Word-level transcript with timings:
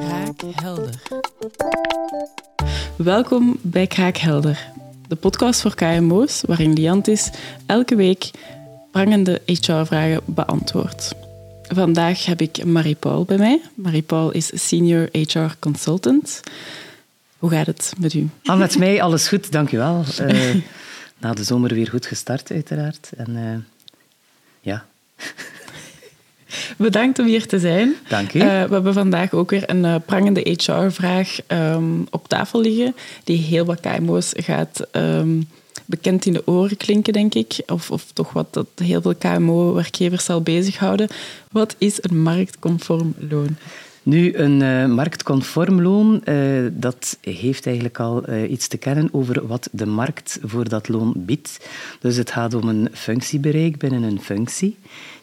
Kraakhelder. 0.00 1.02
Welkom 2.96 3.56
bij 3.62 3.86
Kraakhelder, 3.86 4.70
de 5.08 5.16
podcast 5.16 5.60
voor 5.60 5.74
KMO's 5.74 6.42
waarin 6.46 6.72
Liantis 6.72 7.30
elke 7.66 7.96
week 7.96 8.30
prangende 8.90 9.42
HR-vragen 9.46 10.20
beantwoordt. 10.24 11.14
Vandaag 11.62 12.24
heb 12.24 12.40
ik 12.40 12.64
Marie-Paul 12.64 13.24
bij 13.24 13.38
mij. 13.38 13.60
Marie-Paul 13.74 14.30
is 14.30 14.50
Senior 14.68 15.08
HR 15.12 15.54
Consultant. 15.58 16.40
Hoe 17.38 17.50
gaat 17.50 17.66
het 17.66 17.92
met 17.98 18.14
u? 18.14 18.28
Ah, 18.44 18.58
met 18.58 18.78
mij 18.78 19.02
alles 19.02 19.28
goed, 19.28 19.52
dank 19.52 19.72
u 19.72 19.76
wel. 19.76 20.04
Uh, 20.20 20.54
na 21.20 21.34
de 21.34 21.44
zomer 21.44 21.74
weer 21.74 21.88
goed 21.88 22.06
gestart, 22.06 22.50
uiteraard. 22.50 23.10
En 23.16 23.30
uh, 23.30 23.56
ja. 24.60 24.86
Bedankt 26.76 27.18
om 27.18 27.26
hier 27.26 27.46
te 27.46 27.58
zijn. 27.58 27.94
Dank 28.08 28.34
u. 28.34 28.38
Uh, 28.38 28.44
we 28.44 28.72
hebben 28.74 28.92
vandaag 28.92 29.32
ook 29.32 29.50
weer 29.50 29.70
een 29.70 29.84
uh, 29.84 29.94
prangende 30.06 30.40
HR-vraag 30.40 31.38
um, 31.48 32.06
op 32.10 32.28
tafel 32.28 32.60
liggen, 32.60 32.94
die 33.24 33.38
heel 33.38 33.64
wat 33.64 33.80
KMO's 33.80 34.32
gaat 34.36 34.86
um, 34.92 35.48
bekend 35.86 36.26
in 36.26 36.32
de 36.32 36.46
oren 36.46 36.76
klinken, 36.76 37.12
denk 37.12 37.34
ik. 37.34 37.62
Of, 37.66 37.90
of 37.90 38.04
toch 38.12 38.32
wat 38.32 38.46
dat 38.50 38.66
heel 38.74 39.02
veel 39.02 39.14
KMO-werkgevers 39.14 40.24
zal 40.24 40.42
bezighouden. 40.42 41.08
Wat 41.52 41.74
is 41.78 41.98
een 42.00 42.22
marktconform 42.22 43.14
loon? 43.28 43.56
Nu, 44.06 44.34
een 44.34 44.60
uh, 44.60 44.86
marktconform 44.86 45.82
loon, 45.82 46.22
uh, 46.24 46.66
dat 46.72 47.18
heeft 47.20 47.66
eigenlijk 47.66 48.00
al 48.00 48.30
uh, 48.30 48.50
iets 48.50 48.68
te 48.68 48.76
kennen 48.76 49.08
over 49.12 49.46
wat 49.46 49.68
de 49.72 49.86
markt 49.86 50.38
voor 50.42 50.68
dat 50.68 50.88
loon 50.88 51.12
biedt. 51.16 51.68
Dus 52.00 52.16
het 52.16 52.30
gaat 52.30 52.54
om 52.54 52.68
een 52.68 52.88
functiebereik 52.92 53.78
binnen 53.78 54.02
een 54.02 54.20
functie, 54.20 54.76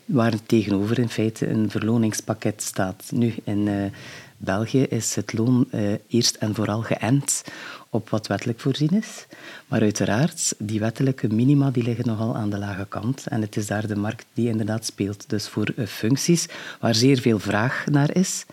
waar 0.05 0.33
tegenover 0.45 0.99
in 0.99 1.09
feite 1.09 1.49
een 1.49 1.69
verloningspakket 1.69 2.61
staat. 2.61 3.03
Nu, 3.09 3.33
in 3.43 3.91
België 4.37 4.81
is 4.81 5.15
het 5.15 5.33
loon 5.33 5.67
eerst 6.07 6.35
en 6.35 6.55
vooral 6.55 6.81
geënt 6.81 7.43
op 7.89 8.09
wat 8.09 8.27
wettelijk 8.27 8.59
voorzien 8.59 8.89
is. 8.89 9.25
Maar 9.67 9.81
uiteraard, 9.81 10.53
die 10.57 10.79
wettelijke 10.79 11.27
minima 11.27 11.71
die 11.71 11.83
liggen 11.83 12.07
nogal 12.07 12.35
aan 12.35 12.49
de 12.49 12.57
lage 12.57 12.85
kant. 12.89 13.27
En 13.27 13.41
het 13.41 13.55
is 13.55 13.67
daar 13.67 13.87
de 13.87 13.95
markt 13.95 14.25
die 14.33 14.49
inderdaad 14.49 14.85
speelt. 14.85 15.29
Dus 15.29 15.47
voor 15.47 15.73
functies 15.87 16.47
waar 16.79 16.95
zeer 16.95 17.19
veel 17.19 17.39
vraag 17.39 17.85
naar 17.91 18.15
is, 18.15 18.45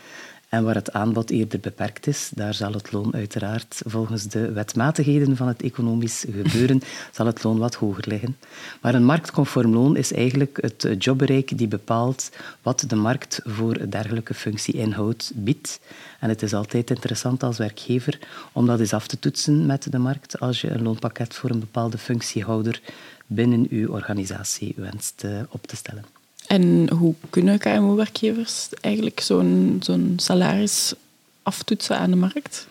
en 0.51 0.65
waar 0.65 0.75
het 0.75 0.93
aanbod 0.93 1.31
eerder 1.31 1.61
beperkt 1.61 2.07
is, 2.07 2.31
daar 2.35 2.55
zal 2.55 2.73
het 2.73 2.93
loon 2.93 3.15
uiteraard 3.15 3.83
volgens 3.87 4.25
de 4.25 4.53
wetmatigheden 4.53 5.37
van 5.37 5.49
het 5.49 5.63
economisch 5.63 6.25
gebeuren, 6.31 6.83
zal 7.17 7.27
het 7.27 7.43
loon 7.43 7.59
wat 7.59 7.75
hoger 7.75 8.05
liggen. 8.09 8.37
Maar 8.81 8.95
een 8.95 9.05
marktconform 9.05 9.73
loon 9.73 9.97
is 9.97 10.13
eigenlijk 10.13 10.59
het 10.61 11.05
jobbereik 11.05 11.59
die 11.59 11.69
bepaalt 11.69 12.31
wat 12.63 12.85
de 12.87 12.97
markt 12.97 13.41
voor 13.45 13.91
dergelijke 13.91 14.35
functieinhoud 14.35 15.33
biedt. 15.35 15.81
En 16.21 16.29
het 16.29 16.43
is 16.43 16.55
altijd 16.55 16.91
interessant 16.91 17.43
als 17.43 17.59
werkgever 17.59 18.19
om 18.53 18.67
dat 18.67 18.81
eens 18.81 18.95
af 18.95 19.07
te 19.07 19.19
toetsen 19.19 19.67
met 19.67 19.93
de 19.93 19.99
markt 19.99 20.41
als 20.41 20.61
je 20.61 20.71
een 20.71 20.83
loonpakket 20.83 21.35
voor 21.35 21.51
een 21.51 21.61
bepaalde 21.61 21.99
functiehouder 21.99 22.81
binnen 23.27 23.67
uw 23.71 23.89
organisatie 23.89 24.75
wenst 24.77 25.25
op 25.49 25.67
te 25.67 25.77
stellen. 25.77 26.20
En 26.51 26.91
hoe 26.91 27.15
kunnen 27.31 27.59
KMO-werkgevers 27.59 28.69
eigenlijk 28.81 29.21
zo'n 29.21 29.77
zo'n 29.83 30.13
salaris 30.17 30.95
aftoetsen 31.43 31.99
aan 31.99 32.11
de 32.11 32.17
markt? 32.17 32.67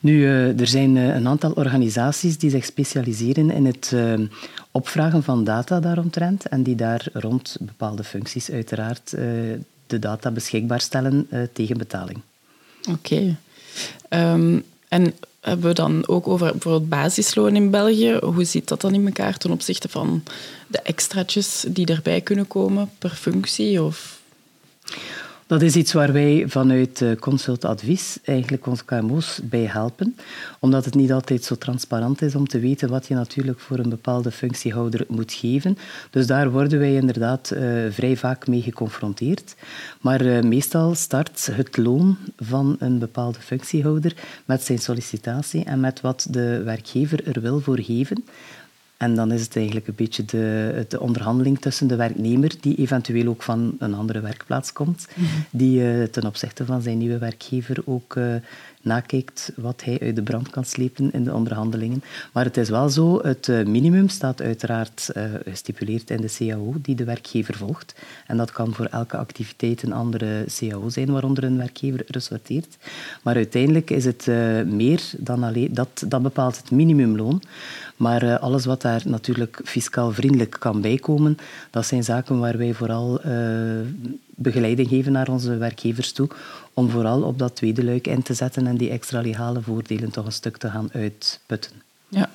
Nu, 0.00 0.18
uh, 0.18 0.60
er 0.60 0.66
zijn 0.66 0.96
uh, 0.96 1.14
een 1.14 1.26
aantal 1.26 1.50
organisaties 1.50 2.38
die 2.38 2.50
zich 2.50 2.64
specialiseren 2.64 3.50
in 3.50 3.66
het 3.66 3.90
uh, 3.94 4.14
opvragen 4.70 5.22
van 5.22 5.44
data 5.44 5.80
daaromtrent 5.80 6.46
en 6.46 6.62
die 6.62 6.74
daar 6.74 7.08
rond 7.12 7.56
bepaalde 7.60 8.04
functies 8.04 8.50
uiteraard 8.50 9.10
de 9.86 9.98
data 9.98 10.30
beschikbaar 10.30 10.80
stellen 10.80 11.28
tegen 11.52 11.78
betaling. 11.78 12.20
Oké. 12.90 13.36
Okay. 14.08 14.32
Um, 14.32 14.64
en 14.88 15.14
hebben 15.40 15.68
we 15.68 15.74
dan 15.74 16.08
ook 16.08 16.28
over 16.28 16.50
bijvoorbeeld 16.50 16.88
basisloon 16.88 17.56
in 17.56 17.70
België. 17.70 18.18
Hoe 18.22 18.44
zit 18.44 18.68
dat 18.68 18.80
dan 18.80 18.94
in 18.94 19.06
elkaar 19.06 19.38
ten 19.38 19.50
opzichte 19.50 19.88
van 19.88 20.22
de 20.66 20.80
extraatjes 20.80 21.64
die 21.68 21.86
erbij 21.86 22.20
kunnen 22.20 22.46
komen 22.46 22.90
per 22.98 23.10
functie? 23.10 23.82
Of 23.82 24.20
dat 25.46 25.62
is 25.62 25.76
iets 25.76 25.92
waar 25.92 26.12
wij 26.12 26.44
vanuit 26.48 27.04
Consult 27.20 27.64
Advies 27.64 28.18
eigenlijk 28.24 28.66
onze 28.66 28.84
KMO's 28.84 29.40
bij 29.42 29.64
helpen, 29.64 30.16
omdat 30.60 30.84
het 30.84 30.94
niet 30.94 31.12
altijd 31.12 31.44
zo 31.44 31.54
transparant 31.54 32.22
is 32.22 32.34
om 32.34 32.48
te 32.48 32.58
weten 32.58 32.88
wat 32.88 33.06
je 33.06 33.14
natuurlijk 33.14 33.60
voor 33.60 33.78
een 33.78 33.88
bepaalde 33.88 34.30
functiehouder 34.30 35.04
moet 35.08 35.32
geven. 35.32 35.78
Dus 36.10 36.26
daar 36.26 36.50
worden 36.50 36.78
wij 36.78 36.94
inderdaad 36.94 37.50
uh, 37.54 37.60
vrij 37.90 38.16
vaak 38.16 38.46
mee 38.46 38.62
geconfronteerd. 38.62 39.54
Maar 40.00 40.22
uh, 40.22 40.42
meestal 40.42 40.94
start 40.94 41.48
het 41.52 41.76
loon 41.76 42.16
van 42.38 42.76
een 42.78 42.98
bepaalde 42.98 43.40
functiehouder 43.40 44.14
met 44.44 44.62
zijn 44.62 44.78
sollicitatie 44.78 45.64
en 45.64 45.80
met 45.80 46.00
wat 46.00 46.26
de 46.30 46.62
werkgever 46.62 47.36
er 47.36 47.40
wil 47.40 47.60
voor 47.60 47.80
geven. 47.80 48.24
En 48.96 49.14
dan 49.14 49.32
is 49.32 49.42
het 49.42 49.56
eigenlijk 49.56 49.86
een 49.86 49.94
beetje 49.94 50.24
de, 50.24 50.84
de, 50.88 51.00
onderhandeling 51.00 51.60
tussen 51.60 51.86
de 51.86 51.96
werknemer, 51.96 52.52
die 52.60 52.76
eventueel 52.76 53.28
ook 53.28 53.42
van 53.42 53.76
een 53.78 53.94
andere 53.94 54.20
werkplaats 54.20 54.72
komt, 54.72 55.06
mm 55.14 55.24
-hmm. 55.24 55.44
die 55.50 55.80
uh, 55.80 56.02
ten 56.02 56.26
opzichte 56.26 56.64
van 56.64 56.82
zijn 56.82 56.98
nieuwe 56.98 57.18
werkgever 57.18 57.82
ook 57.84 58.14
uh, 58.14 58.34
nakijkt 58.86 59.52
wat 59.56 59.84
hij 59.84 60.00
uit 60.00 60.16
de 60.16 60.22
brand 60.22 60.50
kan 60.50 60.64
slepen 60.64 61.12
in 61.12 61.24
de 61.24 61.34
onderhandelingen. 61.34 62.02
Maar 62.32 62.44
het 62.44 62.56
is 62.56 62.68
wel 62.68 62.88
zo, 62.88 63.20
het 63.22 63.48
uh, 63.48 63.66
minimum 63.66 64.08
staat 64.08 64.42
uiteraard 64.42 65.10
gestipuleerd 65.44 66.10
in 66.10 66.20
de 66.20 66.34
CAO 66.36 66.74
die 66.82 66.94
de 66.94 67.04
werkgever 67.04 67.56
volgt. 67.56 67.94
En 68.26 68.36
dat 68.36 68.52
kan 68.52 68.74
voor 68.74 68.86
elke 68.86 69.16
activiteit 69.16 69.82
een 69.82 69.92
andere 69.92 70.44
CAO 70.58 70.88
zijn 70.88 71.12
waaronder 71.12 71.44
een 71.44 71.56
werkgever 71.56 72.04
resorteert. 72.06 72.76
Maar 73.22 73.34
uiteindelijk 73.34 73.90
is 73.90 74.04
het 74.04 74.26
meer 74.66 75.02
dan 75.18 75.42
alleen, 75.42 75.74
dat, 75.74 76.04
dat 76.08 76.22
bepaalt 76.22 76.56
het 76.56 76.70
minimumloon. 76.70 77.42
Maar 77.96 78.38
alles 78.38 78.64
wat 78.64 78.82
daar 78.82 79.02
natuurlijk 79.04 79.60
fiscaal 79.64 80.12
vriendelijk 80.12 80.56
kan 80.58 80.80
bijkomen, 80.80 81.36
dat 81.70 81.86
zijn 81.86 82.04
zaken 82.04 82.38
waar 82.38 82.58
wij 82.58 82.74
vooral 82.74 83.20
begeleiding 84.34 84.88
geven 84.88 85.12
naar 85.12 85.28
onze 85.28 85.56
werkgevers 85.56 86.12
toe, 86.12 86.28
om 86.76 86.90
vooral 86.90 87.22
op 87.22 87.38
dat 87.38 87.56
tweede 87.56 87.84
luik 87.84 88.06
in 88.06 88.22
te 88.22 88.34
zetten 88.34 88.66
en 88.66 88.76
die 88.76 88.90
extra 88.90 89.20
legale 89.20 89.62
voordelen 89.62 90.10
toch 90.10 90.26
een 90.26 90.32
stuk 90.32 90.56
te 90.56 90.70
gaan 90.70 90.88
uitputten. 90.92 91.72
Ja. 92.08 92.30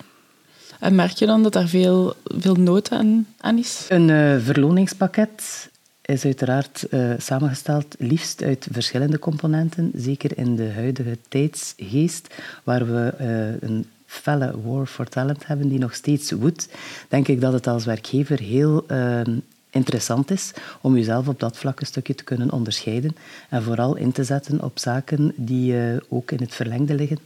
En 0.80 0.96
merk 0.96 1.12
je 1.12 1.26
dan 1.26 1.44
dat 1.44 1.54
daar 1.54 1.68
veel, 1.68 2.14
veel 2.24 2.56
nood 2.56 2.92
aan, 2.92 3.28
aan 3.38 3.58
is? 3.58 3.86
Een 3.90 4.08
uh, 4.08 4.38
verloningspakket 4.40 5.70
is 6.02 6.26
uiteraard 6.26 6.86
uh, 6.90 7.14
samengesteld 7.18 7.96
liefst 7.98 8.44
uit 8.44 8.68
verschillende 8.72 9.20
componenten, 9.20 9.92
zeker 9.96 10.38
in 10.38 10.56
de 10.56 10.72
huidige 10.72 11.18
tijdsgeest, 11.28 12.28
waar 12.64 12.86
we 12.86 13.14
uh, 13.22 13.70
een 13.70 13.86
felle 14.06 14.62
war 14.64 14.86
for 14.86 15.08
talent 15.08 15.48
hebben 15.48 15.70
die 15.70 15.80
nog 15.80 15.94
steeds 15.94 16.32
woedt, 16.32 16.68
denk 17.10 17.28
ik 17.28 17.42
dat 17.42 17.54
het 17.54 17.68
als 17.68 17.86
werkgever 17.86 18.40
heel 18.40 18.86
uh, 18.92 19.22
interessant 19.72 20.32
is 20.32 20.52
om 20.82 20.96
jezelf 20.96 21.28
op 21.28 21.40
dat 21.40 21.58
vlak 21.58 21.80
een 21.80 21.86
stukje 21.86 22.16
te 22.16 22.24
kunnen 22.24 22.52
onderscheiden 22.52 23.16
en 23.50 23.64
vooral 23.64 23.96
in 23.96 24.12
te 24.12 24.24
zetten 24.24 24.64
op 24.64 24.80
zaken 24.80 25.34
die 25.36 25.74
uh, 25.74 25.98
ook 26.10 26.32
in 26.32 26.40
het 26.40 26.54
verlengde 26.54 26.96
liggen 26.96 27.20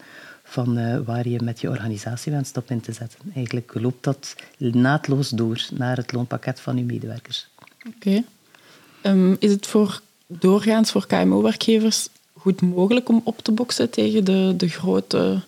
van 0.44 0.78
uh, 0.78 1.00
waar 1.06 1.28
je 1.28 1.42
met 1.44 1.62
je 1.62 1.70
organisatie 1.70 2.32
wenst 2.32 2.58
op 2.58 2.72
in 2.72 2.82
te 2.82 2.94
zetten. 2.94 3.20
Eigenlijk 3.36 3.72
loopt 3.74 4.04
dat 4.04 4.36
naadloos 4.58 5.30
door 5.30 5.66
naar 5.74 5.98
het 5.98 6.12
loonpakket 6.12 6.60
van 6.60 6.78
je 6.78 6.84
medewerkers. 6.84 7.48
Oké. 7.96 8.24
Um, 9.02 9.36
is 9.40 9.52
het 9.52 9.68
voor 9.68 10.02
doorgaans 10.28 10.92
voor 10.92 11.08
KMO-werkgevers 11.08 12.08
goed 12.34 12.62
mogelijk 12.62 13.10
om 13.10 13.22
op 13.24 13.40
te 13.42 13.52
boksen 13.52 13.90
tegen 13.90 14.24
de, 14.24 14.54
de 14.58 14.68
grote 14.68 15.42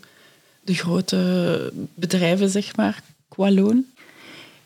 de 0.68 0.74
grote 0.74 1.72
bedrijven, 1.94 2.50
zeg 2.50 2.76
maar, 2.76 3.04
qua 3.28 3.52
loon? 3.52 3.86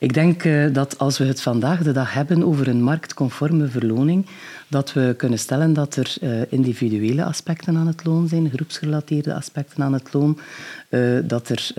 Ik 0.01 0.13
denk 0.13 0.43
uh, 0.43 0.73
dat 0.73 0.97
als 0.97 1.17
we 1.17 1.25
het 1.25 1.41
vandaag 1.41 1.83
de 1.83 1.91
dag 1.91 2.13
hebben 2.13 2.43
over 2.43 2.67
een 2.67 2.83
marktconforme 2.83 3.67
verloning, 3.67 4.25
dat 4.67 4.93
we 4.93 5.13
kunnen 5.17 5.39
stellen 5.39 5.73
dat 5.73 5.95
er 5.95 6.15
uh, 6.21 6.41
individuele 6.49 7.23
aspecten 7.23 7.77
aan 7.77 7.87
het 7.87 8.05
loon 8.05 8.27
zijn, 8.27 8.49
groepsgerelateerde 8.49 9.33
aspecten 9.33 9.83
aan 9.83 9.93
het 9.93 10.13
loon, 10.13 10.39
uh, 10.89 11.19
dat 11.23 11.49
er 11.49 11.71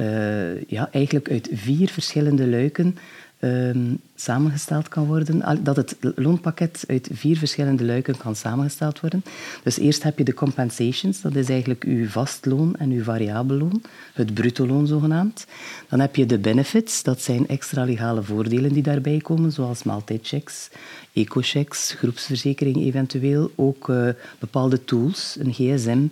ja, 0.67 0.89
eigenlijk 0.93 1.31
uit 1.31 1.49
vier 1.53 1.89
verschillende 1.89 2.49
luiken 2.49 2.97
um, 3.45 4.01
samengesteld 4.15 4.89
kan 4.89 5.07
worden. 5.07 5.65
Dat 5.65 5.77
het 5.77 5.97
loonpakket 6.01 6.85
uit 6.89 7.09
vier 7.13 7.37
verschillende 7.37 7.85
luiken 7.85 8.17
kan 8.17 8.37
samengesteld 8.37 9.01
worden. 9.01 9.25
Dus 9.63 9.79
eerst 9.79 10.03
heb 10.03 10.19
je 10.19 10.25
de 10.25 10.35
compensations, 10.35 11.21
dat 11.21 11.35
is 11.35 11.49
eigenlijk 11.49 11.85
uw 11.85 12.09
vast 12.09 12.47
loon 12.47 12.75
en 12.77 12.91
uw 12.91 13.03
variabel 13.03 13.57
loon, 13.57 13.83
het 14.13 14.35
bruto 14.35 14.67
loon 14.67 14.87
zogenaamd. 14.87 15.47
Dan 15.89 16.01
heb 16.01 16.17
je 16.17 16.27
de 16.27 16.39
benefits, 16.39 17.03
dat 17.03 17.21
zijn 17.21 17.49
extra 17.49 17.85
legale 17.85 18.23
voordelen 18.23 18.73
die 18.73 18.83
daarbij 18.83 19.19
komen, 19.19 19.53
zoals 19.53 19.83
maaltijdchecks, 19.83 20.69
eco-checks, 21.13 21.95
groepsverzekering 21.99 22.77
eventueel, 22.77 23.51
ook 23.55 23.89
uh, 23.89 24.09
bepaalde 24.39 24.85
tools, 24.85 25.37
een 25.39 25.53
gsm, 25.53 26.07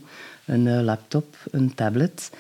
een 0.45 0.67
uh, 0.67 0.81
laptop, 0.81 1.37
een 1.51 1.75
tablet. 1.75 2.31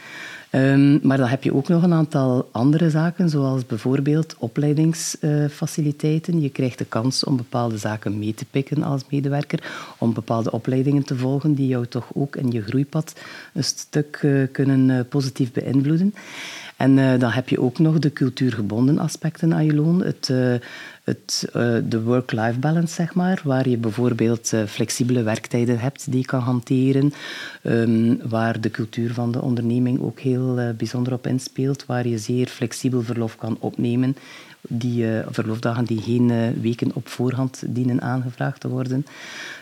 Ehm, 0.50 0.98
maar 1.02 1.16
dan 1.16 1.28
heb 1.28 1.42
je 1.42 1.54
ook 1.54 1.68
nog 1.68 1.82
een 1.82 1.92
aantal 1.92 2.48
andere 2.52 2.90
zaken, 2.90 3.28
zoals 3.28 3.66
bijvoorbeeld 3.66 4.34
opleidingsfaciliteiten. 4.38 6.40
je 6.40 6.48
krijgt 6.48 6.78
de 6.78 6.84
kans 6.84 7.24
om 7.24 7.36
bepaalde 7.36 7.78
zaken 7.78 8.18
mee 8.18 8.34
te 8.34 8.44
pikken 8.50 8.82
als 8.82 9.02
medewerker, 9.10 9.62
om 9.98 10.12
bepaalde 10.12 10.52
opleidingen 10.52 11.04
te 11.04 11.16
volgen 11.16 11.54
die 11.54 11.66
jou 11.66 11.86
toch 11.86 12.10
ook 12.14 12.36
in 12.36 12.50
je 12.50 12.62
groeipad 12.62 13.14
een 13.52 13.64
stuk 13.64 14.18
eh, 14.22 14.42
kunnen 14.52 14.90
eh, 14.90 15.00
positief 15.08 15.52
beïnvloeden. 15.52 16.14
En 16.76 17.18
dan 17.18 17.30
heb 17.30 17.48
je 17.48 17.60
ook 17.60 17.78
nog 17.78 17.98
de 17.98 18.12
cultuurgebonden 18.12 18.98
aspecten 18.98 19.54
aan 19.54 19.64
je 19.64 19.74
loon. 19.74 20.02
Het, 20.02 20.32
uh, 21.10 21.76
de 21.84 22.02
work-life 22.02 22.58
balance, 22.58 22.94
zeg 22.94 23.14
maar, 23.14 23.40
waar 23.44 23.68
je 23.68 23.76
bijvoorbeeld 23.76 24.52
flexibele 24.66 25.22
werktijden 25.22 25.78
hebt 25.78 26.10
die 26.10 26.20
je 26.20 26.26
kan 26.26 26.40
hanteren, 26.40 27.12
um, 27.62 28.20
waar 28.28 28.60
de 28.60 28.70
cultuur 28.70 29.14
van 29.14 29.32
de 29.32 29.42
onderneming 29.42 30.00
ook 30.02 30.20
heel 30.20 30.74
bijzonder 30.76 31.12
op 31.12 31.26
inspeelt, 31.26 31.86
waar 31.86 32.06
je 32.06 32.18
zeer 32.18 32.46
flexibel 32.46 33.02
verlof 33.02 33.36
kan 33.36 33.56
opnemen 33.60 34.16
die 34.68 35.04
uh, 35.04 35.18
verlofdagen 35.28 35.84
die 35.84 36.00
geen 36.00 36.28
uh, 36.28 36.48
weken 36.60 36.94
op 36.94 37.08
voorhand 37.08 37.62
dienen 37.66 38.00
aangevraagd 38.00 38.60
te 38.60 38.68
worden. 38.68 39.06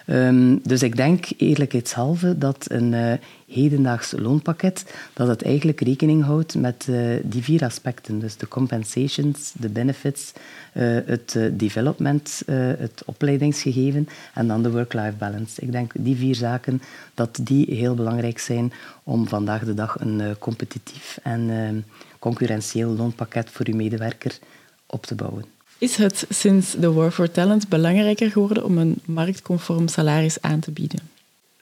Um, 0.06 0.60
dus 0.62 0.82
ik 0.82 0.96
denk 0.96 1.26
eerlijkheidshalve 1.36 2.38
dat 2.38 2.66
een 2.68 2.92
uh, 2.92 3.12
hedendaags 3.48 4.12
loonpakket 4.16 4.94
dat 5.12 5.28
het 5.28 5.42
eigenlijk 5.42 5.80
rekening 5.80 6.24
houdt 6.24 6.54
met 6.54 6.88
die 7.22 7.42
vier 7.42 7.64
aspecten. 7.64 8.18
Dus 8.18 8.36
de 8.36 8.48
compensations, 8.48 9.52
de 9.58 9.68
benefits, 9.68 10.32
het 10.72 11.38
development, 11.52 12.42
het 12.78 13.02
opleidingsgegeven 13.04 14.08
en 14.34 14.48
dan 14.48 14.62
de 14.62 14.70
work-life 14.70 15.16
balance. 15.18 15.60
Ik 15.60 15.72
denk 15.72 15.92
die 15.94 16.16
vier 16.16 16.34
zaken 16.34 16.82
dat 17.14 17.38
die 17.42 17.74
heel 17.74 17.94
belangrijk 17.94 18.38
zijn 18.38 18.72
om 19.02 19.28
vandaag 19.28 19.64
de 19.64 19.74
dag 19.74 20.00
een 20.00 20.36
competitief 20.38 21.18
en 21.22 21.84
concurrentieel 22.18 22.90
loonpakket 22.90 23.50
voor 23.50 23.66
uw 23.68 23.76
medewerker 23.76 24.38
op 24.88 25.06
te 25.06 25.14
bouwen. 25.14 25.44
Is 25.78 25.96
het 25.96 26.26
sinds 26.28 26.72
de 26.72 26.92
War 26.92 27.10
for 27.10 27.30
Talent 27.30 27.68
belangrijker 27.68 28.30
geworden 28.30 28.64
om 28.64 28.78
een 28.78 29.00
marktconform 29.04 29.88
salaris 29.88 30.42
aan 30.42 30.60
te 30.60 30.70
bieden? 30.70 31.00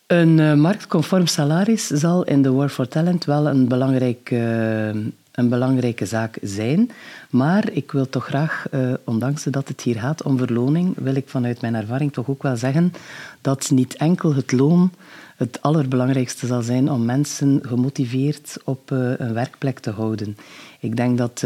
Een 0.07 0.39
uh, 0.39 0.55
marktconform 0.55 1.27
salaris 1.27 1.87
zal 1.87 2.25
in 2.25 2.43
de 2.43 2.53
War 2.53 2.69
for 2.69 2.89
Talent 2.89 3.25
wel 3.25 3.47
een, 3.47 3.69
belangrijk, 3.69 4.31
uh, 4.31 4.87
een 5.33 5.49
belangrijke 5.49 6.07
zaak 6.07 6.39
zijn. 6.43 6.91
Maar 7.31 7.71
ik 7.71 7.93
wil 7.93 8.09
toch 8.09 8.25
graag, 8.25 8.67
uh, 8.71 8.93
ondanks 9.05 9.45
dat 9.45 9.69
het 9.69 9.81
hier 9.81 9.99
gaat 9.99 10.23
om 10.23 10.39
verloning, 10.39 10.95
wil 10.97 11.15
ik 11.15 11.29
vanuit 11.29 11.61
mijn 11.61 11.75
ervaring 11.75 12.13
toch 12.13 12.29
ook 12.29 12.43
wel 12.43 12.57
zeggen 12.57 12.93
dat 13.41 13.71
niet 13.71 13.97
enkel 13.97 14.35
het 14.35 14.53
loon 14.53 14.93
het 15.37 15.63
allerbelangrijkste 15.63 16.47
zal 16.47 16.63
zijn 16.63 16.91
om 16.91 17.05
mensen 17.05 17.61
gemotiveerd 17.63 18.57
op 18.65 18.91
een 18.91 19.33
werkplek 19.33 19.79
te 19.79 19.91
houden. 19.91 20.37
Ik 20.81 20.97
denk 20.97 21.19
dat 21.19 21.45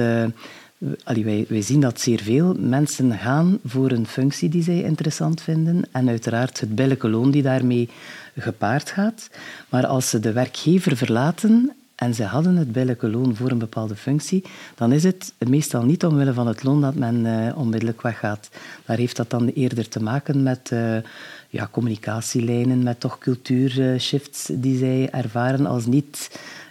Allee, 1.04 1.46
wij, 1.48 1.62
zien 1.62 1.80
dat 1.80 2.00
zeer 2.00 2.20
veel 2.20 2.54
mensen 2.58 3.18
gaan 3.18 3.58
voor 3.64 3.90
een 3.90 4.06
functie 4.06 4.48
die 4.48 4.62
zij 4.62 4.82
interessant 4.82 5.42
vinden 5.42 5.84
en 5.92 6.08
uiteraard 6.08 6.60
het 6.60 6.74
billijke 6.74 7.08
loon 7.08 7.30
die 7.30 7.42
daarmee 7.42 7.88
gepaard 8.36 8.90
gaat. 8.90 9.30
Maar 9.68 9.86
als 9.86 10.10
ze 10.10 10.20
de 10.20 10.32
werkgever 10.32 10.96
verlaten 10.96 11.72
en 11.94 12.14
ze 12.14 12.24
hadden 12.24 12.56
het 12.56 12.72
billijke 12.72 13.10
loon 13.10 13.36
voor 13.36 13.50
een 13.50 13.58
bepaalde 13.58 13.96
functie, 13.96 14.44
dan 14.74 14.92
is 14.92 15.02
het 15.02 15.32
meestal 15.38 15.84
niet 15.84 16.04
omwille 16.04 16.32
van 16.32 16.46
het 16.46 16.62
loon 16.62 16.80
dat 16.80 16.94
men 16.94 17.24
uh, 17.24 17.58
onmiddellijk 17.58 18.02
weggaat. 18.02 18.50
Daar 18.84 18.96
heeft 18.96 19.16
dat 19.16 19.30
dan 19.30 19.48
eerder 19.48 19.88
te 19.88 20.02
maken 20.02 20.42
met 20.42 20.70
uh, 20.72 20.96
ja, 21.48 21.68
communicatielijnen, 21.70 22.82
met 22.82 23.00
toch 23.00 23.18
cultuurshifts 23.18 24.50
die 24.52 24.78
zij 24.78 25.10
ervaren 25.10 25.66
als 25.66 25.86
niet 25.86 26.30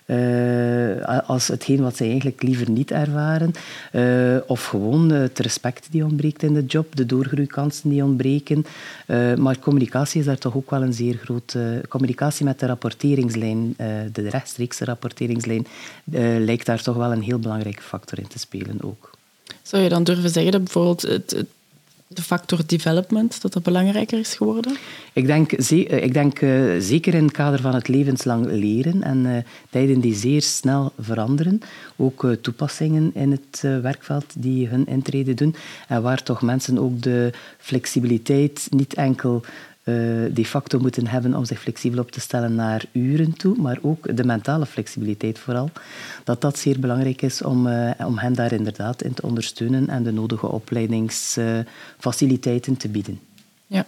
uh, 0.10 1.20
als 1.30 1.48
hetgeen 1.48 1.82
wat 1.82 1.98
zij 1.98 2.08
eigenlijk 2.08 2.44
liever 2.44 2.70
niet 2.70 2.92
ervaren. 2.92 3.52
Uh, 3.94 4.38
of 4.48 4.66
gewoon 4.66 5.10
het 5.10 5.40
respect 5.40 5.88
die 5.92 6.04
ontbreekt 6.04 6.44
in 6.44 6.54
de 6.54 6.66
job, 6.66 6.96
de 6.96 7.06
doorgroeikansen 7.06 7.90
die 7.90 8.04
ontbreken. 8.04 8.66
Maar 9.38 9.60
communicatie 9.60 10.20
is 10.20 10.26
daar 10.26 10.38
toch 10.38 10.56
ook 10.56 10.70
wel 10.70 10.82
een 10.82 10.94
zeer 10.94 11.16
grote... 11.16 11.82
communicatie 11.90 12.46
met 12.46 12.60
de 12.60 12.66
rapporteringslijn, 12.66 13.74
de 14.12 14.30
rechtstreekse 14.30 14.86
rapporteringslijn, 14.86 15.68
lijkt 16.40 16.66
daar 16.66 16.82
toch 16.82 16.96
wel 16.96 17.12
een 17.12 17.22
heel 17.22 17.40
belangrijke 17.40 17.82
factor 17.82 18.20
in 18.20 18.28
te 18.28 18.40
spelen 18.40 18.78
ook. 18.82 19.10
Zou 19.62 19.84
je 19.84 19.90
dan 19.90 20.04
durven 20.04 20.30
zeggen 20.30 20.52
dat 20.52 20.64
bijvoorbeeld 20.64 21.02
het 21.02 21.46
de 22.12 22.22
factor 22.22 22.60
development, 22.66 23.42
dat 23.42 23.54
dat 23.54 23.64
belangrijker 23.64 24.20
is 24.20 24.36
geworden? 24.36 24.78
Ik 25.14 25.26
denk, 25.26 25.52
eh, 25.52 26.04
ik 26.04 26.14
denk 26.14 26.42
uh, 26.42 26.76
zeker 26.80 27.14
in 27.14 27.24
het 27.24 27.32
kader 27.32 27.62
van 27.62 27.74
het 27.74 27.88
levenslang 27.88 28.46
leren 28.46 29.04
en 29.04 29.26
uh, 29.26 29.38
tijden 29.70 30.00
die 30.00 30.16
zeer 30.16 30.42
snel 30.42 30.92
veranderen. 31.00 31.62
Ook 31.96 32.28
toepassingen 32.42 33.12
in 33.14 33.32
het 33.32 33.62
werkveld 33.62 34.26
die 34.38 34.68
hun 34.68 34.88
intrede 34.88 35.34
doen. 35.34 35.56
En 35.88 36.02
waar 36.02 36.24
toch 36.24 36.42
mensen 36.42 36.80
ook 36.80 37.02
de 37.02 37.32
flexibiliteit 37.58 38.68
niet 38.70 38.94
enkel 38.94 39.44
de 40.34 40.46
facto 40.46 40.80
moeten 40.80 41.08
hebben 41.08 41.36
om 41.36 41.46
zich 41.46 41.60
flexibel 41.60 42.00
op 42.00 42.12
te 42.12 42.20
stellen 42.20 42.56
naar 42.56 42.86
uren 42.92 43.38
toe, 43.38 43.58
maar 43.58 43.78
ook 43.82 44.18
de 44.18 44.24
mentale 44.24 44.66
flexibiliteit 44.66 45.40
vooral. 45.40 45.70
Dat 46.24 46.42
dat 46.42 46.58
zeer 46.58 46.80
belangrijk 46.80 47.22
is 47.22 47.42
om, 47.42 47.68
uh, 47.68 47.92
om 48.06 48.18
hen 48.18 48.34
daar 48.34 48.52
inderdaad 48.52 49.04
in 49.04 49.14
te 49.14 49.22
ondersteunen 49.22 49.90
en 49.90 50.04
de 50.04 50.12
nodige 50.12 50.48
opleidingsfaciliteiten 50.48 52.78
te 52.78 52.90
bieden. 52.90 53.20
Ja. 53.68 53.86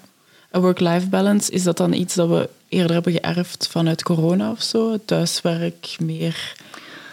Een 0.52 0.62
work-life 0.62 1.08
balance, 1.08 1.52
is 1.52 1.64
dat 1.64 1.78
dan 1.78 1.94
iets 1.94 2.16
dat 2.16 2.30
we 2.30 2.50
eerder 2.68 2.94
hebben 2.94 3.14
geërfd 3.14 3.68
vanuit 3.68 4.04
corona 4.04 4.52
of 4.52 4.62
zo? 4.62 4.98
Thuiswerk, 5.06 5.96
meer 6.00 6.56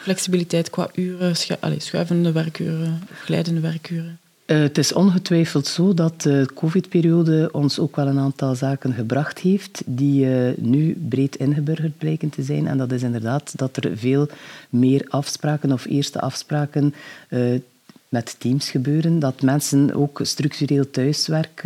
flexibiliteit 0.02 0.70
qua 0.70 0.88
uren, 0.94 1.34
allez, 1.60 1.84
schuivende 1.84 2.32
werkuren, 2.32 3.02
glijdende 3.24 3.60
werkuren? 3.60 4.18
Uh, 4.48 4.58
het 4.58 4.78
is 4.78 4.92
ongetwijfeld 4.92 5.66
zo 5.66 5.94
dat 5.94 6.22
de 6.22 6.48
COVID-periode 6.54 7.48
ons 7.52 7.78
ook 7.78 7.96
wel 7.96 8.06
een 8.06 8.18
aantal 8.18 8.54
zaken 8.54 8.92
gebracht 8.92 9.38
heeft 9.38 9.82
die 9.86 10.26
uh, 10.26 10.56
nu 10.56 10.96
breed 11.08 11.36
ingeburgerd 11.36 11.98
blijken 11.98 12.30
te 12.30 12.42
zijn. 12.42 12.66
En 12.66 12.78
dat 12.78 12.92
is 12.92 13.02
inderdaad 13.02 13.58
dat 13.58 13.76
er 13.76 13.98
veel 13.98 14.28
meer 14.68 15.06
afspraken 15.08 15.72
of 15.72 15.84
eerste 15.84 16.20
afspraken 16.20 16.94
uh, 17.28 17.60
met 18.08 18.36
teams 18.38 18.70
gebeuren. 18.70 19.18
Dat 19.18 19.42
mensen 19.42 19.94
ook 19.94 20.20
structureel 20.22 20.90
thuiswerk 20.90 21.64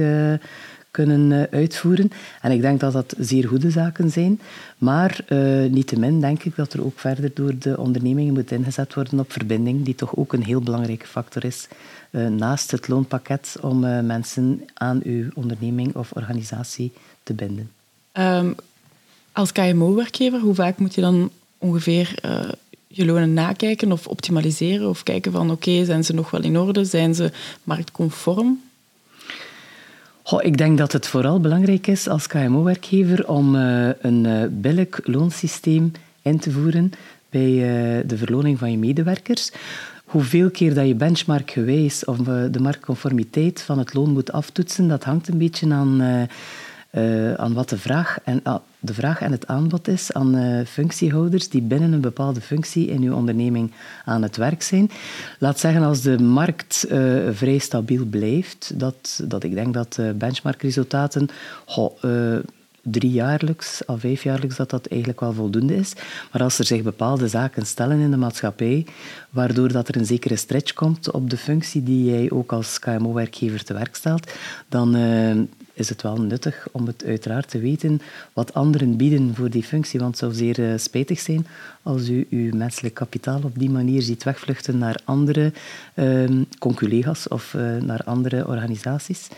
kunnen 0.90 1.48
uitvoeren. 1.50 2.10
En 2.40 2.50
ik 2.50 2.60
denk 2.60 2.80
dat 2.80 2.92
dat 2.92 3.14
zeer 3.18 3.48
goede 3.48 3.70
zaken 3.70 4.10
zijn. 4.10 4.40
Maar 4.78 5.20
uh, 5.28 5.70
niettemin 5.70 6.20
denk 6.20 6.42
ik 6.42 6.56
dat 6.56 6.72
er 6.72 6.84
ook 6.84 6.98
verder 6.98 7.30
door 7.34 7.52
de 7.58 7.78
ondernemingen 7.78 8.32
moet 8.32 8.50
ingezet 8.50 8.94
worden 8.94 9.18
op 9.18 9.32
verbinding, 9.32 9.84
die 9.84 9.94
toch 9.94 10.16
ook 10.16 10.32
een 10.32 10.44
heel 10.44 10.60
belangrijke 10.60 11.06
factor 11.06 11.44
is 11.44 11.68
naast 12.12 12.70
het 12.70 12.88
loonpakket 12.88 13.56
om 13.60 13.84
uh, 13.84 14.00
mensen 14.00 14.62
aan 14.74 15.00
uw 15.04 15.28
onderneming 15.34 15.96
of 15.96 16.12
organisatie 16.12 16.92
te 17.22 17.34
binden. 17.34 17.70
Um, 18.12 18.54
als 19.32 19.52
KMO-werkgever, 19.52 20.40
hoe 20.40 20.54
vaak 20.54 20.78
moet 20.78 20.94
je 20.94 21.00
dan 21.00 21.30
ongeveer 21.58 22.14
je 22.86 23.04
lonen 23.04 23.32
nakijken 23.32 23.92
of 23.92 24.06
optimaliseren 24.06 24.88
of 24.88 25.02
kijken 25.02 25.32
van 25.32 25.50
oké, 25.50 25.70
okay, 25.70 25.84
zijn 25.84 26.04
ze 26.04 26.14
nog 26.14 26.30
wel 26.30 26.42
in 26.42 26.58
orde, 26.58 26.84
zijn 26.84 27.14
ze 27.14 27.30
marktconform? 27.62 28.60
Goh, 30.22 30.44
ik 30.44 30.58
denk 30.58 30.78
dat 30.78 30.92
het 30.92 31.06
vooral 31.06 31.40
belangrijk 31.40 31.86
is 31.86 32.08
als 32.08 32.26
KMO-werkgever 32.26 33.28
om 33.28 33.54
uh, 33.54 33.88
een 34.00 34.24
uh, 34.24 34.42
billig 34.50 35.00
loonsysteem 35.04 35.92
in 36.22 36.38
te 36.38 36.50
voeren 36.50 36.92
bij 37.30 37.50
uh, 37.50 38.08
de 38.08 38.16
verloning 38.16 38.58
van 38.58 38.70
je 38.70 38.78
medewerkers. 38.78 39.52
Hoeveel 40.12 40.50
keer 40.50 40.74
dat 40.74 40.86
je 40.86 40.94
benchmarkgewijs 40.94 42.04
of 42.04 42.16
de 42.16 42.60
marktconformiteit 42.60 43.62
van 43.62 43.78
het 43.78 43.94
loon 43.94 44.10
moet 44.10 44.32
aftoetsen, 44.32 44.88
dat 44.88 45.04
hangt 45.04 45.28
een 45.28 45.38
beetje 45.38 45.72
aan 45.72 46.02
uh, 46.92 47.34
aan 47.34 47.52
wat 47.52 47.68
de 47.68 47.78
vraag, 47.78 48.18
en, 48.24 48.40
uh, 48.46 48.54
de 48.78 48.94
vraag 48.94 49.20
en 49.20 49.32
het 49.32 49.46
aanbod 49.46 49.88
is 49.88 50.12
aan 50.12 50.64
functiehouders 50.66 51.48
die 51.48 51.62
binnen 51.62 51.92
een 51.92 52.00
bepaalde 52.00 52.40
functie 52.40 52.86
in 52.86 53.02
uw 53.02 53.14
onderneming 53.14 53.72
aan 54.04 54.22
het 54.22 54.36
werk 54.36 54.62
zijn. 54.62 54.90
Laat 55.38 55.58
zeggen, 55.58 55.82
als 55.82 56.00
de 56.00 56.18
markt 56.18 56.86
vrij 57.30 57.58
stabiel 57.58 58.04
blijft, 58.04 58.72
dat, 58.74 59.22
dat 59.24 59.44
ik 59.44 59.54
denk 59.54 59.74
dat 59.74 60.00
benchmarkresultaten 60.14 61.28
driejaarlijks 62.82 63.84
of 63.86 64.00
vijfjaarlijks 64.00 64.56
dat 64.56 64.70
dat 64.70 64.86
eigenlijk 64.86 65.20
wel 65.20 65.32
voldoende 65.32 65.76
is. 65.76 65.92
Maar 66.32 66.42
als 66.42 66.58
er 66.58 66.64
zich 66.64 66.82
bepaalde 66.82 67.28
zaken 67.28 67.66
stellen 67.66 67.98
in 67.98 68.10
de 68.10 68.16
maatschappij, 68.16 68.86
waardoor 69.30 69.72
dat 69.72 69.88
er 69.88 69.96
een 69.96 70.06
zekere 70.06 70.36
stretch 70.36 70.72
komt 70.72 71.10
op 71.10 71.30
de 71.30 71.36
functie 71.36 71.82
die 71.82 72.04
jij 72.04 72.30
ook 72.30 72.52
als 72.52 72.78
KMO-werkgever 72.78 73.64
te 73.64 73.74
werk 73.74 73.94
stelt, 73.94 74.32
dan 74.68 74.96
is 75.74 75.88
het 75.88 76.02
wel 76.02 76.16
nuttig 76.16 76.66
om 76.72 76.86
het 76.86 77.04
uiteraard 77.04 77.50
te 77.50 77.58
weten 77.58 78.00
wat 78.32 78.54
anderen 78.54 78.96
bieden 78.96 79.34
voor 79.34 79.50
die 79.50 79.62
functie. 79.62 80.00
Want 80.00 80.10
het 80.10 80.20
zou 80.20 80.32
zeer 80.32 80.58
uh, 80.58 80.78
spijtig 80.78 81.20
zijn 81.20 81.46
als 81.82 82.08
u 82.08 82.26
uw 82.30 82.56
menselijk 82.56 82.94
kapitaal 82.94 83.40
op 83.42 83.58
die 83.58 83.70
manier 83.70 84.02
ziet 84.02 84.24
wegvluchten 84.24 84.78
naar 84.78 85.00
andere 85.04 85.52
uh, 85.94 86.30
conculega's 86.58 87.28
of 87.28 87.54
uh, 87.54 87.76
naar 87.76 88.00
andere 88.04 88.46
organisaties. 88.46 89.28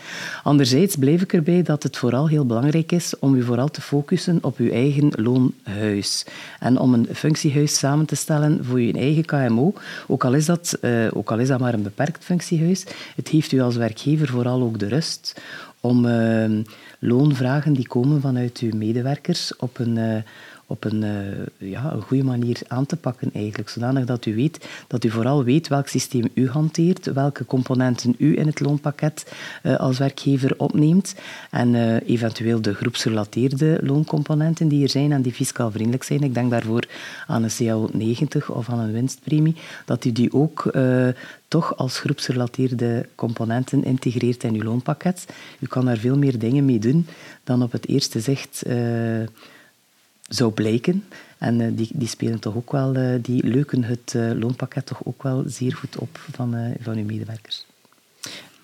Anderzijds 0.43 0.95
blijf 0.95 1.21
ik 1.21 1.33
erbij 1.33 1.61
dat 1.61 1.83
het 1.83 1.97
vooral 1.97 2.27
heel 2.27 2.45
belangrijk 2.45 2.91
is 2.91 3.19
om 3.19 3.35
u 3.35 3.43
vooral 3.43 3.69
te 3.71 3.81
focussen 3.81 4.39
op 4.41 4.57
uw 4.57 4.71
eigen 4.71 5.11
loonhuis. 5.15 6.25
En 6.59 6.79
om 6.79 6.93
een 6.93 7.07
functiehuis 7.13 7.77
samen 7.77 8.05
te 8.05 8.15
stellen 8.15 8.65
voor 8.65 8.77
uw 8.77 8.93
eigen 8.93 9.25
KMO, 9.25 9.73
ook 10.07 10.25
al 10.25 10.33
is 10.33 10.45
dat, 10.45 10.77
uh, 10.81 11.07
ook 11.13 11.31
al 11.31 11.39
is 11.39 11.47
dat 11.47 11.59
maar 11.59 11.73
een 11.73 11.83
beperkt 11.83 12.23
functiehuis, 12.23 12.83
het 13.15 13.29
geeft 13.29 13.51
u 13.51 13.59
als 13.59 13.75
werkgever 13.75 14.27
vooral 14.27 14.61
ook 14.61 14.79
de 14.79 14.87
rust 14.87 15.41
om 15.85 16.05
uh, 16.05 16.63
loonvragen 16.99 17.73
die 17.73 17.87
komen 17.87 18.21
vanuit 18.21 18.59
uw 18.59 18.77
medewerkers 18.77 19.55
op 19.55 19.79
een, 19.79 19.95
uh, 19.97 20.15
op 20.67 20.83
een, 20.83 21.03
uh, 21.03 21.71
ja, 21.71 21.93
een 21.93 22.01
goede 22.01 22.23
manier 22.23 22.61
aan 22.67 22.85
te 22.85 22.95
pakken 22.95 23.29
eigenlijk. 23.33 23.69
Zodanig 23.69 24.05
dat 24.05 24.25
u 24.25 24.35
weet, 24.35 24.67
dat 24.87 25.03
u 25.03 25.09
vooral 25.09 25.43
weet 25.43 25.67
welk 25.67 25.87
systeem 25.87 26.29
u 26.33 26.49
hanteert, 26.49 27.13
welke 27.13 27.45
componenten 27.45 28.15
u 28.17 28.37
in 28.37 28.47
het 28.47 28.59
loonpakket 28.59 29.33
als 29.77 29.97
werkgever 29.97 30.53
opneemt 30.57 31.15
en 31.51 31.99
eventueel 31.99 32.61
de 32.61 32.73
groepsgerelateerde 32.73 33.79
looncomponenten 33.81 34.67
die 34.67 34.83
er 34.83 34.89
zijn 34.89 35.11
en 35.11 35.21
die 35.21 35.33
fiscaal 35.33 35.71
vriendelijk 35.71 36.03
zijn. 36.03 36.23
Ik 36.23 36.33
denk 36.33 36.51
daarvoor 36.51 36.83
aan 37.27 37.43
een 37.43 37.49
CAO 37.57 37.89
90 37.93 38.51
of 38.51 38.69
aan 38.69 38.79
een 38.79 38.91
winstpremie, 38.91 39.55
dat 39.85 40.05
u 40.05 40.11
die 40.11 40.33
ook 40.33 40.71
toch 41.47 41.77
als 41.77 41.99
groepsgerelateerde 41.99 43.09
componenten 43.15 43.83
integreert 43.83 44.43
in 44.43 44.53
uw 44.53 44.63
loonpakket. 44.63 45.25
U 45.59 45.67
kan 45.67 45.85
daar 45.85 45.97
veel 45.97 46.17
meer 46.17 46.39
dingen 46.39 46.65
mee 46.65 46.79
doen 46.79 47.07
dan 47.43 47.63
op 47.63 47.71
het 47.71 47.87
eerste 47.87 48.19
zicht 48.19 48.63
zou 50.27 50.51
blijken. 50.51 51.05
En 51.37 51.59
uh, 51.59 51.67
die, 51.71 51.89
die 51.93 52.07
spelen 52.07 52.39
toch 52.39 52.55
ook 52.55 52.71
wel, 52.71 52.95
uh, 52.95 53.15
die 53.21 53.47
leuken 53.47 53.83
het 53.83 54.13
loonpakket 54.13 54.85
toch 54.85 54.99
ook 55.03 55.23
wel 55.23 55.43
zeer 55.47 55.73
goed 55.73 55.97
op 55.97 56.19
van, 56.31 56.75
van 56.81 56.97
uw 56.97 57.05
medewerkers. 57.05 57.65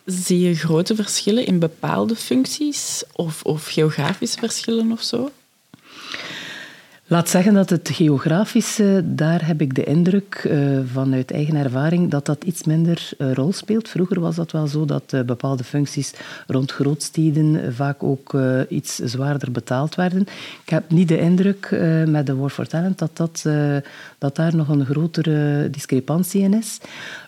Zie 0.05 0.39
je 0.39 0.55
grote 0.55 0.95
verschillen 0.95 1.45
in 1.45 1.59
bepaalde 1.59 2.15
functies 2.15 3.03
of, 3.13 3.43
of 3.43 3.67
geografische 3.67 4.39
verschillen 4.39 4.91
of 4.91 5.01
zo? 5.01 5.31
Laat 7.11 7.29
zeggen 7.29 7.53
dat 7.53 7.69
het 7.69 7.89
geografische, 7.93 9.03
daar 9.05 9.45
heb 9.45 9.61
ik 9.61 9.75
de 9.75 9.83
indruk 9.83 10.43
uh, 10.47 10.79
vanuit 10.91 11.31
eigen 11.31 11.55
ervaring 11.55 12.09
dat 12.09 12.25
dat 12.25 12.43
iets 12.43 12.63
minder 12.63 13.09
uh, 13.17 13.33
rol 13.33 13.53
speelt. 13.53 13.89
Vroeger 13.89 14.19
was 14.19 14.35
dat 14.35 14.51
wel 14.51 14.67
zo 14.67 14.85
dat 14.85 15.13
uh, 15.13 15.21
bepaalde 15.21 15.63
functies 15.63 16.13
rond 16.47 16.71
grootsteden 16.71 17.73
vaak 17.73 18.03
ook 18.03 18.37
iets 18.69 18.95
zwaarder 18.95 19.51
betaald 19.51 19.95
werden. 19.95 20.21
Ik 20.63 20.69
heb 20.69 20.91
niet 20.91 21.07
de 21.07 21.19
indruk 21.19 21.67
met 22.05 22.25
de 22.25 22.35
War 22.35 22.49
for 22.49 22.67
Talent 22.67 22.99
dat, 22.99 23.17
dat, 23.17 23.45
dat 24.17 24.35
daar 24.35 24.55
nog 24.55 24.67
een 24.67 24.85
grotere 24.85 25.69
discrepantie 25.69 26.41
in 26.41 26.53
is. 26.53 26.79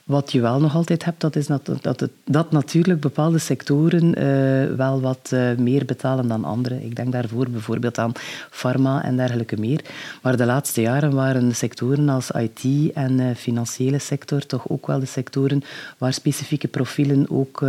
Wat 0.03 0.31
je 0.31 0.41
wel 0.41 0.59
nog 0.59 0.75
altijd 0.75 1.05
hebt, 1.05 1.21
dat 1.21 1.35
is 1.35 1.47
dat, 1.47 1.69
dat, 1.81 1.99
het, 1.99 2.11
dat 2.23 2.51
natuurlijk 2.51 2.99
bepaalde 2.99 3.37
sectoren 3.37 4.19
uh, 4.19 4.75
wel 4.75 5.01
wat 5.01 5.31
uh, 5.33 5.55
meer 5.55 5.85
betalen 5.85 6.27
dan 6.27 6.43
andere. 6.43 6.85
Ik 6.85 6.95
denk 6.95 7.11
daarvoor 7.11 7.49
bijvoorbeeld 7.49 7.97
aan 7.97 8.11
pharma 8.49 9.03
en 9.03 9.15
dergelijke 9.15 9.59
meer. 9.59 9.81
Maar 10.21 10.37
de 10.37 10.45
laatste 10.45 10.81
jaren 10.81 11.13
waren 11.13 11.55
sectoren 11.55 12.09
als 12.09 12.31
IT 12.31 12.91
en 12.93 13.19
uh, 13.19 13.35
financiële 13.35 13.99
sector 13.99 14.45
toch 14.45 14.69
ook 14.69 14.87
wel 14.87 14.99
de 14.99 15.05
sectoren 15.05 15.63
waar 15.97 16.13
specifieke 16.13 16.67
profielen 16.67 17.29
ook 17.29 17.65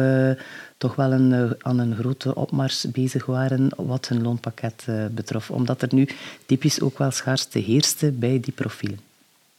toch 0.77 0.95
wel 0.95 1.13
een, 1.13 1.55
aan 1.61 1.79
een 1.79 1.97
grote 1.97 2.35
opmars 2.35 2.87
bezig 2.91 3.27
waren 3.27 3.69
wat 3.77 4.09
hun 4.09 4.23
loonpakket 4.23 4.87
betrof. 5.11 5.51
Omdat 5.51 5.83
er 5.83 5.95
nu 5.95 6.09
typisch 6.47 6.81
ook 6.81 6.99
wel 6.99 7.11
schaarste 7.11 7.59
heerste 7.59 8.11
bij 8.11 8.41
die 8.41 8.53
profielen. 8.53 9.14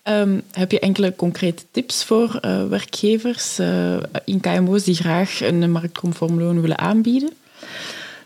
Um, 0.09 0.41
heb 0.51 0.71
je 0.71 0.79
enkele 0.79 1.15
concrete 1.15 1.63
tips 1.71 2.03
voor 2.03 2.39
uh, 2.41 2.67
werkgevers 2.67 3.59
uh, 3.59 3.97
in 4.25 4.39
KMO's 4.39 4.83
die 4.83 4.95
graag 4.95 5.41
een 5.41 5.71
marktconform 5.71 6.39
loon 6.39 6.61
willen 6.61 6.77
aanbieden? 6.77 7.29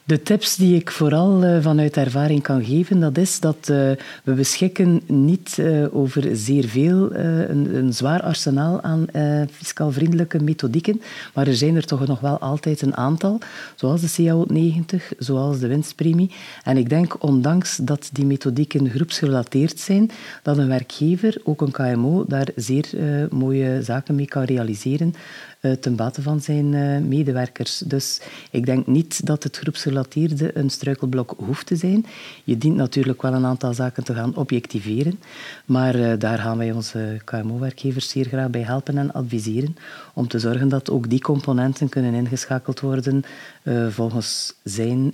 De 0.10 0.22
tips 0.22 0.56
die 0.56 0.75
ik 0.75 0.92
vooral 0.92 1.44
uh, 1.44 1.62
vanuit 1.62 1.98
ervaring 1.98 2.42
kan 2.42 2.63
geven, 2.63 3.00
dat 3.00 3.18
is 3.18 3.39
dat 3.39 3.58
uh, 3.72 3.92
we 4.24 4.34
beschikken 4.34 5.01
niet 5.06 5.58
uh, 5.60 5.96
over 5.96 6.36
zeer 6.36 6.68
veel, 6.68 7.16
een, 7.16 7.75
een, 7.75 7.94
zwaar 7.94 8.22
arsenaal 8.22 8.82
aan 8.82 9.06
fiscaal 9.51 9.92
vriendelijke 9.92 10.44
methodieken, 10.44 11.01
maar 11.34 11.48
er 11.48 11.56
zijn 11.56 11.75
er 11.75 11.86
toch 11.86 12.08
nog 12.08 12.20
wel 12.20 12.39
altijd 12.39 12.82
een 12.82 12.96
aantal, 12.96 13.39
zoals 13.75 14.01
de 14.01 14.24
CAO 14.24 14.46
90, 14.48 15.13
zoals 15.18 15.60
de 15.60 15.68
winstpremie. 15.68 16.32
En 16.63 16.78
ik 16.78 16.89
denk, 16.89 17.24
ondanks 17.24 17.75
dat 17.75 18.10
die 18.12 18.25
methodieken 18.25 18.89
groepsgerelateerd 18.89 19.80
zijn, 19.80 20.12
dat 20.44 20.58
een 20.58 20.68
werkgever, 20.68 21.42
ook 21.44 21.62
een 21.62 21.72
KMO, 21.72 22.25
daar 22.28 22.48
zeer 22.56 22.88
mooie 23.32 23.84
zaken 23.84 24.16
mee 24.16 24.28
kan 24.28 24.44
realiseren 24.44 25.13
ten 25.80 25.96
bate 25.96 26.22
van 26.22 26.42
zijn 26.42 26.74
uh, 26.74 26.98
medewerkers. 26.98 27.78
Dus 27.78 28.22
ik 28.51 28.66
denk 28.66 28.88
niet 28.88 29.25
dat 29.25 29.44
het 29.44 29.58
groepsgerelateerde 29.58 30.58
een 30.58 30.70
struikelblok 30.70 31.34
hoeft 31.38 31.66
te 31.66 31.75
zijn. 31.75 32.06
Je 32.44 32.58
dient 32.58 32.75
natuurlijk 32.75 33.22
wel 33.22 33.34
een 33.34 33.46
aantal 33.46 33.74
zaken 33.74 34.04
te 34.04 34.13
gaan 34.13 34.36
objectiveren, 34.36 35.20
maar 35.66 35.96
uh, 35.96 36.13
daar 36.18 36.39
gaan 36.39 36.58
wij 36.58 36.72
onze 36.72 37.22
KMO-werkgevers 37.24 38.10
zeer 38.10 38.25
graag 38.25 38.50
bij 38.50 38.62
helpen 38.62 38.98
en 38.98 39.13
adviseren 39.13 39.75
om 40.13 40.28
te 40.28 40.39
zorgen 40.39 40.70
dat 40.70 40.89
ook 40.89 41.10
die 41.10 41.22
componenten 41.22 41.89
kunnen 41.89 42.13
ingeschakeld 42.13 42.80
worden 42.80 43.24
volgens 43.89 44.54
zijn 44.63 45.13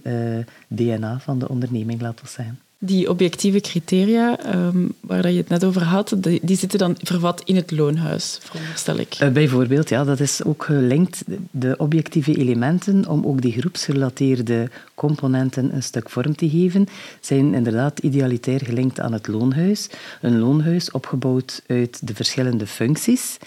DNA 0.68 1.20
van 1.20 1.40
de 1.40 1.50
onderneming, 1.50 2.02
laten 2.02 2.28
zeggen. 2.28 2.64
Die 2.79 3.10
objectieve 3.10 3.60
criteria 3.60 4.55
um, 4.55 4.94
waar 5.00 5.32
je 5.32 5.38
het 5.38 5.50
net 5.50 5.63
over 5.63 5.84
had, 5.84 6.15
die, 6.41 6.58
zitten 6.58 6.79
dan 6.79 6.96
vervat 7.01 7.41
in 7.46 7.55
het 7.55 7.72
loonhuis, 7.72 8.39
veronderstel 8.41 8.98
ik. 8.98 9.17
Uh, 9.22 9.29
bijvoorbeeld, 9.29 9.89
ja, 9.89 10.03
dat 10.03 10.20
is 10.20 10.44
ook 10.44 10.63
gelinkt, 10.63 11.24
de 11.51 11.75
objectieve 11.77 12.36
elementen, 12.36 13.08
om 13.08 13.25
ook 13.25 13.41
die 13.41 13.51
groepsgerelateerde 13.51 14.70
componenten 14.96 15.75
een 15.75 15.84
stuk 15.84 16.10
vorm 16.10 16.36
te 16.36 16.50
geven, 16.50 16.88
zijn 17.20 17.53
inderdaad 17.53 18.00
idealitair 18.00 18.62
gelinkt 18.65 19.00
aan 19.00 19.13
het 19.13 19.27
loonhuis. 19.27 19.89
Een 20.22 20.39
loonhuis 20.39 20.91
opgebouwd 20.91 21.62
uit 21.67 22.08
de 22.08 22.15
verschillende 22.15 22.67
functies 22.67 23.38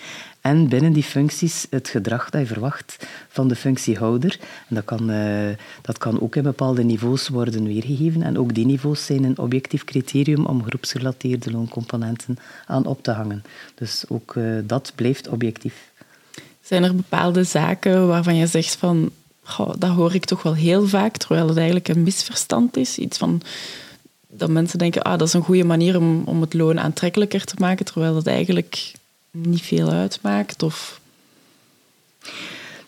en 0.49 0.69
binnen 0.69 0.93
die 0.93 1.03
functies 1.03 1.67
het 1.71 1.89
gedrag 1.89 2.31
dat 2.31 2.41
je 2.41 2.47
verwacht 2.47 3.07
van 3.29 3.49
de 3.49 3.57
functiehouder. 3.57 4.39
En 4.69 4.75
dat 4.75 4.85
kan, 4.85 5.11
uh, 5.11 5.49
dat 5.83 5.99
kan 5.99 6.21
ook 6.21 6.37
in 6.37 6.43
bepaalde 6.43 6.83
niveaus 6.83 7.29
worden 7.29 7.65
weergegeven. 7.65 8.23
En 8.23 8.39
ook 8.39 8.55
die 8.55 8.67
niveaus 8.67 9.07
zijn 9.07 9.25
een 9.25 9.39
objectief 9.39 9.85
criterium 9.85 10.47
om 10.47 10.65
groepsgerelateerde 10.65 11.51
looncomponenten 11.51 12.39
aan 12.67 12.87
op 12.87 13.03
te 13.03 13.11
hangen. 13.11 13.43
Dus 13.75 14.05
ook 14.09 14.35
uh, 14.35 14.59
dat 14.65 14.93
blijft 14.95 15.29
objectief. 15.29 15.75
Zijn 16.61 16.85
er 16.85 16.95
bepaalde 16.95 17.45
zaken 17.45 18.07
waarvan 18.07 18.37
je 18.37 18.47
zegt 18.47 18.77
van... 18.77 19.11
Dat 19.79 19.91
hoor 19.91 20.15
ik 20.15 20.25
toch 20.25 20.43
wel 20.43 20.55
heel 20.55 20.87
vaak, 20.87 21.17
terwijl 21.17 21.49
het 21.49 21.57
eigenlijk 21.57 21.89
een 21.89 22.03
misverstand 22.03 22.77
is. 22.77 22.99
Iets 22.99 23.19
van 23.19 23.43
dat 24.29 24.51
mensen 24.51 24.79
denken, 24.79 25.03
ah, 25.03 25.19
dat 25.19 25.29
is 25.29 25.35
een 25.35 25.43
goede 25.43 25.65
manier 25.65 25.97
om, 25.97 26.23
om 26.25 26.41
het 26.41 26.55
loon 26.55 26.81
aantrekkelijker 26.81 27.45
te 27.45 27.55
maken, 27.59 27.85
terwijl 27.85 28.15
dat 28.15 28.27
eigenlijk 28.27 28.93
niet 29.31 29.63
veel 29.63 29.91
uitmaakt? 29.91 30.63
Of... 30.63 31.01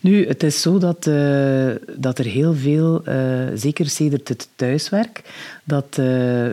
Nu, 0.02 0.26
het 0.26 0.42
is 0.42 0.60
zo 0.60 0.78
dat, 0.78 1.06
uh, 1.06 1.70
dat 1.96 2.18
er 2.18 2.24
heel 2.24 2.54
veel, 2.54 3.02
uh, 3.08 3.14
zeker 3.54 3.88
sedert 3.88 4.28
het 4.28 4.48
thuiswerk, 4.56 5.22
dat 5.64 5.96
uh, 6.00 6.06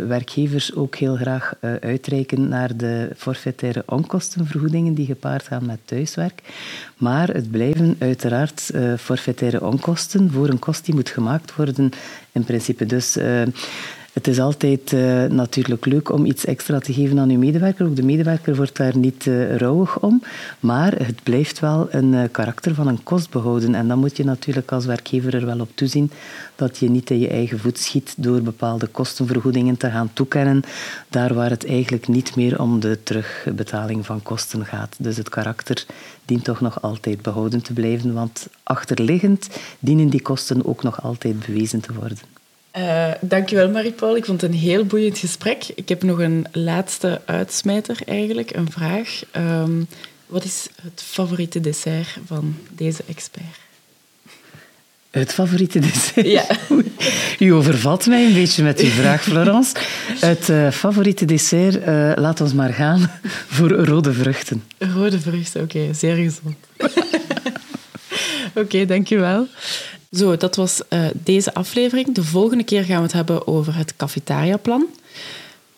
werkgevers 0.07 0.75
ook 0.75 0.95
heel 0.95 1.15
graag 1.15 1.53
uitreiken 1.79 2.47
naar 2.47 2.77
de 2.77 3.09
forfaitaire 3.15 3.83
onkostenvergoedingen 3.85 4.93
die 4.93 5.05
gepaard 5.05 5.47
gaan 5.47 5.65
met 5.65 5.79
thuiswerk. 5.85 6.41
Maar 6.97 7.27
het 7.27 7.51
blijven 7.51 7.95
uiteraard 7.99 8.71
forfaitaire 8.97 9.65
onkosten 9.65 10.31
voor 10.31 10.49
een 10.49 10.59
kost 10.59 10.85
die 10.85 10.95
moet 10.95 11.09
gemaakt 11.09 11.55
worden 11.55 11.91
in 12.31 12.43
principe. 12.43 12.85
Dus 12.85 13.17
het 14.17 14.27
is 14.27 14.39
altijd 14.39 14.91
uh, 14.91 15.23
natuurlijk 15.25 15.85
leuk 15.85 16.11
om 16.11 16.25
iets 16.25 16.45
extra 16.45 16.79
te 16.79 16.93
geven 16.93 17.19
aan 17.19 17.29
uw 17.29 17.37
medewerker. 17.37 17.85
Ook 17.85 17.95
de 17.95 18.03
medewerker 18.03 18.55
wordt 18.55 18.77
daar 18.77 18.97
niet 18.97 19.25
uh, 19.25 19.55
rouwig 19.55 19.99
om. 19.99 20.23
Maar 20.59 20.93
het 20.93 21.23
blijft 21.23 21.59
wel 21.59 21.87
een 21.91 22.13
uh, 22.13 22.23
karakter 22.31 22.73
van 22.73 22.87
een 22.87 23.03
kost 23.03 23.29
behouden. 23.29 23.75
En 23.75 23.87
dan 23.87 23.99
moet 23.99 24.17
je 24.17 24.23
natuurlijk 24.23 24.71
als 24.71 24.85
werkgever 24.85 25.35
er 25.35 25.45
wel 25.45 25.59
op 25.59 25.69
toezien 25.73 26.11
dat 26.55 26.77
je 26.77 26.89
niet 26.89 27.09
in 27.09 27.19
je 27.19 27.27
eigen 27.27 27.59
voet 27.59 27.77
schiet 27.77 28.13
door 28.17 28.41
bepaalde 28.41 28.87
kostenvergoedingen 28.87 29.77
te 29.77 29.89
gaan 29.89 30.09
toekennen. 30.13 30.63
Daar 31.09 31.33
waar 31.33 31.49
het 31.49 31.67
eigenlijk 31.67 32.07
niet 32.07 32.35
meer 32.35 32.61
om 32.61 32.79
de 32.79 32.99
terugbetaling 33.03 34.05
van 34.05 34.21
kosten 34.21 34.65
gaat. 34.65 34.95
Dus 34.99 35.17
het 35.17 35.29
karakter 35.29 35.85
dient 36.25 36.43
toch 36.43 36.61
nog 36.61 36.81
altijd 36.81 37.21
behouden 37.21 37.61
te 37.61 37.73
blijven. 37.73 38.13
Want 38.13 38.47
achterliggend 38.63 39.49
dienen 39.79 40.09
die 40.09 40.21
kosten 40.21 40.65
ook 40.65 40.83
nog 40.83 41.03
altijd 41.03 41.45
bewezen 41.45 41.79
te 41.79 41.93
worden. 41.93 42.37
Uh, 42.77 43.11
dankjewel 43.21 43.69
Marie-Paul. 43.69 44.15
Ik 44.15 44.25
vond 44.25 44.41
het 44.41 44.51
een 44.51 44.57
heel 44.57 44.85
boeiend 44.85 45.17
gesprek. 45.17 45.63
Ik 45.75 45.89
heb 45.89 46.03
nog 46.03 46.19
een 46.19 46.45
laatste 46.51 47.21
uitsmijter 47.25 47.97
eigenlijk, 48.05 48.55
een 48.55 48.71
vraag. 48.71 49.21
Um, 49.35 49.87
wat 50.27 50.43
is 50.43 50.67
het 50.81 51.01
favoriete 51.05 51.59
dessert 51.59 52.17
van 52.25 52.55
deze 52.71 53.03
expert? 53.07 53.57
Het 55.09 55.33
favoriete 55.33 55.79
dessert? 55.79 56.27
Ja. 56.27 56.45
U 57.47 57.53
overvalt 57.53 58.05
mij 58.05 58.25
een 58.25 58.33
beetje 58.33 58.63
met 58.63 58.79
uw 58.79 58.89
vraag, 58.89 59.23
Florence. 59.23 59.75
Het 60.19 60.49
uh, 60.49 60.71
favoriete 60.71 61.25
dessert, 61.25 61.75
uh, 61.75 62.11
laat 62.15 62.41
ons 62.41 62.53
maar 62.53 62.73
gaan 62.73 63.11
voor 63.55 63.69
rode 63.69 64.13
vruchten. 64.13 64.63
Rode 64.77 65.19
vruchten, 65.19 65.61
oké. 65.61 65.77
Okay, 65.77 65.93
zeer 65.93 66.15
gezond. 66.15 66.55
oké, 68.55 68.59
okay, 68.59 68.85
dankjewel. 68.85 69.47
Zo, 70.11 70.37
dat 70.37 70.55
was 70.55 70.81
uh, 70.89 71.05
deze 71.13 71.53
aflevering. 71.53 72.15
De 72.15 72.23
volgende 72.23 72.63
keer 72.63 72.83
gaan 72.83 72.97
we 72.97 73.03
het 73.03 73.13
hebben 73.13 73.47
over 73.47 73.75
het 73.75 73.95
cafetariaplan. 73.95 74.85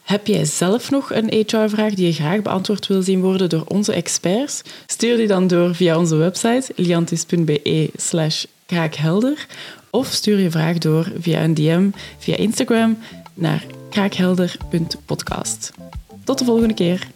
Heb 0.04 0.28
jij 0.28 0.46
zelf 0.46 0.92
nog 0.92 1.14
een 1.14 1.34
HR-vraag 1.34 1.94
die 1.94 2.06
je 2.06 2.14
graag 2.14 2.42
beantwoord 2.42 2.88
wil 2.88 3.02
zien 3.02 3.22
worden 3.22 3.50
door 3.50 3.64
onze 3.68 3.94
experts? 3.94 4.62
Stuur 4.86 5.18
die 5.18 5.28
dan 5.28 5.48
door 5.48 5.76
via 5.76 5.98
onze 5.98 6.16
website 6.16 6.72
liantis.be 6.76 7.90
slash 7.96 8.46
kraakhelder 8.66 9.48
of 9.90 10.08
stuur 10.08 10.40
je 10.40 10.52
vraag 10.52 10.78
door 10.78 11.12
via 11.20 11.44
een 11.44 11.54
DM 11.54 11.90
via 12.18 12.36
Instagram 12.36 12.98
naar 13.34 13.66
kraakhelder.podcast. 13.90 15.72
Tot 16.24 16.38
de 16.38 16.46
volgende 16.46 16.74
keer. 16.74 17.08